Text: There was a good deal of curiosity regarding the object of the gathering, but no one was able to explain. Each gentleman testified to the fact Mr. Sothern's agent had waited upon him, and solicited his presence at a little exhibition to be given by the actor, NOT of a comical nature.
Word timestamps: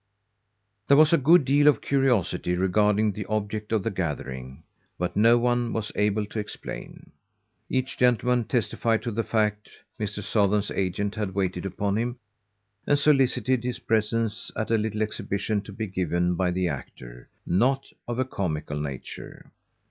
There 0.87 0.97
was 0.97 1.13
a 1.13 1.17
good 1.19 1.45
deal 1.45 1.67
of 1.67 1.79
curiosity 1.79 2.55
regarding 2.55 3.11
the 3.11 3.27
object 3.27 3.71
of 3.71 3.83
the 3.83 3.91
gathering, 3.91 4.63
but 4.97 5.15
no 5.15 5.37
one 5.37 5.73
was 5.73 5.91
able 5.93 6.25
to 6.25 6.39
explain. 6.39 7.11
Each 7.69 7.97
gentleman 7.99 8.45
testified 8.45 9.03
to 9.03 9.11
the 9.11 9.21
fact 9.23 9.69
Mr. 9.99 10.23
Sothern's 10.23 10.71
agent 10.71 11.13
had 11.13 11.35
waited 11.35 11.67
upon 11.67 11.97
him, 11.99 12.17
and 12.87 12.97
solicited 12.97 13.63
his 13.63 13.77
presence 13.77 14.49
at 14.55 14.71
a 14.71 14.77
little 14.79 15.03
exhibition 15.03 15.61
to 15.61 15.71
be 15.71 15.85
given 15.85 16.33
by 16.33 16.49
the 16.49 16.67
actor, 16.67 17.29
NOT 17.45 17.93
of 18.07 18.17
a 18.17 18.25
comical 18.25 18.79
nature. 18.79 19.51